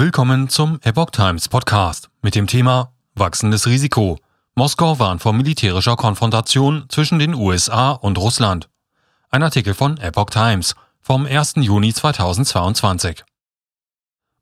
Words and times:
Willkommen 0.00 0.48
zum 0.48 0.78
Epoch 0.84 1.10
Times 1.10 1.48
Podcast 1.48 2.08
mit 2.22 2.36
dem 2.36 2.46
Thema 2.46 2.92
Wachsendes 3.16 3.66
Risiko. 3.66 4.20
Moskau 4.54 5.00
warnt 5.00 5.22
vor 5.22 5.32
militärischer 5.32 5.96
Konfrontation 5.96 6.84
zwischen 6.88 7.18
den 7.18 7.34
USA 7.34 7.90
und 7.90 8.16
Russland. 8.16 8.68
Ein 9.30 9.42
Artikel 9.42 9.74
von 9.74 9.98
Epoch 9.98 10.30
Times 10.30 10.76
vom 11.00 11.26
1. 11.26 11.54
Juni 11.56 11.92
2022. 11.92 13.24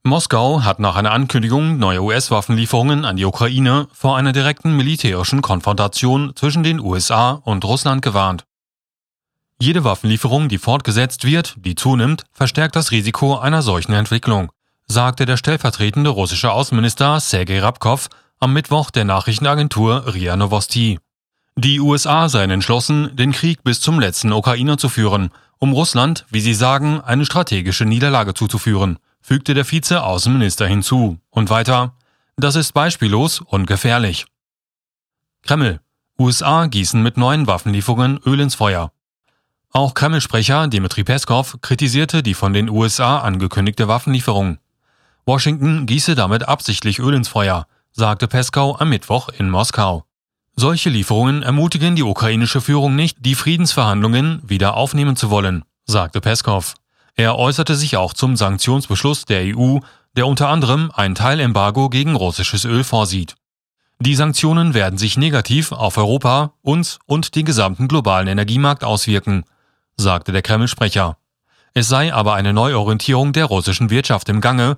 Moskau 0.03 0.63
hat 0.63 0.79
nach 0.79 0.95
einer 0.95 1.13
Ankündigung 1.13 1.79
neuer 1.79 2.03
US-Waffenlieferungen 2.03 3.07
an 3.07 3.17
die 3.17 3.25
Ukraine 3.25 3.89
vor 3.95 4.19
einer 4.19 4.33
direkten 4.33 4.77
militärischen 4.77 5.41
Konfrontation 5.41 6.37
zwischen 6.37 6.65
den 6.65 6.81
USA 6.81 7.31
und 7.31 7.65
Russland 7.65 8.03
gewarnt. 8.03 8.45
Jede 9.59 9.85
Waffenlieferung, 9.85 10.51
die 10.51 10.59
fortgesetzt 10.59 11.25
wird, 11.25 11.55
die 11.57 11.77
zunimmt, 11.77 12.25
verstärkt 12.31 12.77
das 12.77 12.91
Risiko 12.91 13.39
einer 13.39 13.63
solchen 13.63 13.95
Entwicklung 13.95 14.51
sagte 14.87 15.27
der 15.27 15.37
stellvertretende 15.37 16.11
russische 16.11 16.53
Außenminister 16.53 17.21
Sergei 17.21 17.61
Rabkov 17.61 18.09
am 18.39 18.53
Mittwoch 18.53 18.91
der 18.91 19.05
Nachrichtenagentur 19.05 20.13
RIA 20.15 20.37
Novosti. 20.37 20.99
Die 21.57 21.81
USA 21.81 22.29
seien 22.29 22.51
entschlossen, 22.51 23.17
den 23.17 23.33
Krieg 23.33 23.65
bis 23.65 23.81
zum 23.81 23.99
letzten 23.99 24.33
Ukrainer 24.33 24.77
zu 24.77 24.89
führen, 24.89 25.31
um 25.59 25.73
Russland, 25.73 26.27
wie 26.31 26.41
sie 26.41 26.55
sagen, 26.55 27.01
eine 27.01 27.25
strategische 27.25 27.87
Niederlage 27.87 28.35
zuzuführen, 28.35 28.99
fügte 29.23 29.55
der 29.55 29.65
Vize-Außenminister 29.65 30.67
hinzu. 30.67 31.19
Und 31.31 31.49
weiter, 31.49 31.95
das 32.37 32.57
ist 32.57 32.73
beispiellos 32.73 33.41
und 33.41 33.67
gefährlich. 33.67 34.27
Kreml. 35.43 35.81
USA 36.19 36.67
gießen 36.67 37.03
mit 37.03 37.17
neuen 37.17 37.47
Waffenlieferungen 37.47 38.21
Öl 38.25 38.41
ins 38.41 38.55
Feuer. 38.55 38.93
Auch 39.71 39.95
Kreml-Sprecher 39.95 40.69
Dmitri 40.69 41.05
Peskov 41.05 41.59
kritisierte 41.61 42.23
die 42.23 42.35
von 42.35 42.53
den 42.53 42.71
USA 42.71 43.19
angekündigte 43.19 43.89
Waffenlieferung. 43.89 44.59
Washington 45.29 45.87
gieße 45.87 46.15
damit 46.15 46.47
absichtlich 46.47 47.01
Öl 47.01 47.13
ins 47.13 47.27
Feuer, 47.27 47.67
sagte 47.91 48.29
Peskau 48.29 48.77
am 48.79 48.91
Mittwoch 48.91 49.29
in 49.29 49.51
Moskau. 49.51 50.05
Solche 50.55 50.89
Lieferungen 50.89 51.43
ermutigen 51.43 51.97
die 51.97 52.05
ukrainische 52.05 52.61
Führung 52.61 52.95
nicht, 52.95 53.19
die 53.21 53.35
Friedensverhandlungen 53.35 54.41
wieder 54.47 54.75
aufnehmen 54.75 55.17
zu 55.17 55.29
wollen, 55.29 55.65
sagte 55.85 56.21
Peskov. 56.21 56.75
Er 57.17 57.37
äußerte 57.37 57.75
sich 57.75 57.97
auch 57.97 58.15
zum 58.15 58.37
Sanktionsbeschluss 58.37 59.25
der 59.25 59.57
EU, 59.57 59.81
der 60.17 60.29
unter 60.29 60.49
anderem 60.49 60.93
ein 60.95 61.17
Teilembargo 61.17 61.89
gegen 61.89 62.15
russisches 62.15 62.65
Öl 62.65 62.85
vorsieht. 62.85 63.35
Die 63.99 64.15
Sanktionen 64.15 64.75
werden 64.75 64.99
sich 64.99 65.17
negativ 65.17 65.73
auf 65.73 65.99
Europa, 65.99 66.53
uns 66.63 67.01
und 67.05 67.35
den 67.35 67.47
gesamten 67.47 67.89
globalen 67.89 68.29
Energiemarkt 68.29 68.85
auswirken, 68.85 69.45
sagte 69.97 70.31
der 70.31 70.43
Kreml-Sprecher. 70.43 71.17
Es 71.75 71.89
sei 71.89 72.15
aber 72.15 72.35
eine 72.35 72.53
Neuorientierung 72.53 73.33
der 73.33 73.47
russischen 73.47 73.91
Wirtschaft 73.91 74.29
im 74.29 74.41
Gange, 74.41 74.77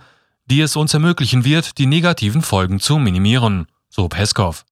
die 0.50 0.60
es 0.60 0.76
uns 0.76 0.94
ermöglichen 0.94 1.44
wird, 1.44 1.78
die 1.78 1.86
negativen 1.86 2.42
Folgen 2.42 2.80
zu 2.80 2.98
minimieren, 2.98 3.66
so 3.88 4.08
Peskov. 4.08 4.64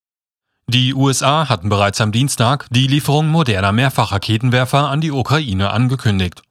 Die 0.68 0.94
USA 0.94 1.48
hatten 1.48 1.68
bereits 1.68 2.00
am 2.00 2.10
Dienstag 2.10 2.66
die 2.70 2.88
Lieferung 2.88 3.28
moderner 3.28 3.72
Mehrfachraketenwerfer 3.72 4.90
an 4.90 5.00
die 5.00 5.12
Ukraine 5.12 5.70
angekündigt. 5.70 6.42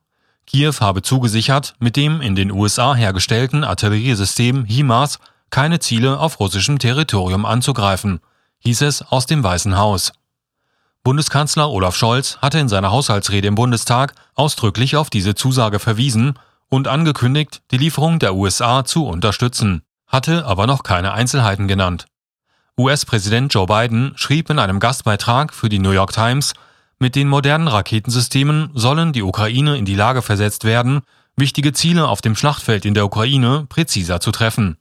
Kiew 0.48 0.76
habe 0.80 1.02
zugesichert, 1.02 1.74
mit 1.80 1.96
dem 1.96 2.22
in 2.22 2.36
den 2.36 2.52
USA 2.52 2.96
hergestellten 2.96 3.64
Artilleriesystem 3.64 4.64
HIMARS 4.66 5.20
keine 5.50 5.80
Ziele 5.80 6.20
auf 6.20 6.40
russischem 6.40 6.80
Territorium 6.80 7.46
anzugreifen, 7.46 8.20
hieß 8.60 8.82
es 8.82 9.02
aus 9.02 9.26
dem 9.26 9.44
Weißen 9.44 9.78
Haus. 9.78 10.14
Bundeskanzler 11.04 11.70
Olaf 11.70 11.96
Scholz 11.96 12.38
hatte 12.38 12.60
in 12.60 12.70
seiner 12.70 12.92
Haushaltsrede 12.92 13.48
im 13.48 13.56
Bundestag 13.56 14.16
ausdrücklich 14.34 14.96
auf 14.96 15.10
diese 15.10 15.36
Zusage 15.36 15.80
verwiesen 15.80 16.40
und 16.70 16.88
angekündigt, 16.88 17.62
die 17.72 17.78
Lieferung 17.78 18.20
der 18.20 18.36
USA 18.36 18.86
zu 18.86 19.06
unterstützen, 19.06 19.84
hatte 20.08 20.46
aber 20.46 20.68
noch 20.68 20.84
keine 20.84 21.14
Einzelheiten 21.14 21.68
genannt. 21.68 22.06
US-Präsident 22.78 23.54
Joe 23.54 23.68
Biden 23.68 24.14
schrieb 24.16 24.50
in 24.50 24.60
einem 24.60 24.80
Gastbeitrag 24.80 25.54
für 25.54 25.70
die 25.70 25.80
New 25.80 25.92
York 25.92 26.12
Times, 26.12 26.54
mit 27.00 27.16
den 27.16 27.28
modernen 27.28 27.68
Raketensystemen 27.68 28.72
sollen 28.74 29.14
die 29.14 29.22
Ukraine 29.22 29.78
in 29.78 29.86
die 29.86 29.96
Lage 29.96 30.22
versetzt 30.22 30.64
werden, 30.64 31.02
wichtige 31.36 31.74
Ziele 31.74 32.08
auf 32.08 32.22
dem 32.22 32.36
Schlachtfeld 32.36 32.86
in 32.86 32.94
der 32.94 33.06
Ukraine 33.06 33.66
präziser 33.68 34.20
zu 34.20 34.32
treffen. 34.32 34.78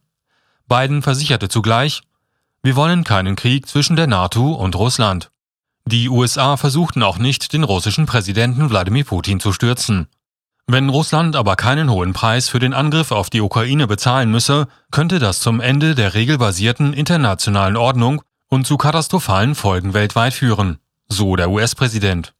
Biden 0.68 1.02
versicherte 1.02 1.48
zugleich, 1.48 2.02
wir 2.62 2.76
wollen 2.76 3.04
keinen 3.04 3.36
Krieg 3.36 3.68
zwischen 3.68 3.96
der 3.96 4.06
NATO 4.06 4.52
und 4.52 4.74
Russland. 4.76 5.30
Die 5.86 6.08
USA 6.08 6.56
versuchten 6.56 7.02
auch 7.02 7.18
nicht, 7.18 7.52
den 7.52 7.62
russischen 7.62 8.06
Präsidenten 8.06 8.70
Wladimir 8.70 9.04
Putin 9.04 9.38
zu 9.38 9.52
stürzen. 9.52 10.08
Wenn 10.66 10.88
Russland 10.88 11.36
aber 11.36 11.56
keinen 11.56 11.90
hohen 11.90 12.14
Preis 12.14 12.48
für 12.48 12.58
den 12.58 12.72
Angriff 12.72 13.12
auf 13.12 13.28
die 13.28 13.42
Ukraine 13.42 13.86
bezahlen 13.86 14.30
müsse, 14.30 14.66
könnte 14.90 15.18
das 15.18 15.40
zum 15.40 15.60
Ende 15.60 15.94
der 15.94 16.14
regelbasierten 16.14 16.94
internationalen 16.94 17.76
Ordnung 17.76 18.22
und 18.48 18.66
zu 18.66 18.78
katastrophalen 18.78 19.54
Folgen 19.54 19.92
weltweit 19.92 20.32
führen, 20.32 20.78
so 21.06 21.36
der 21.36 21.50
US-Präsident. 21.50 22.33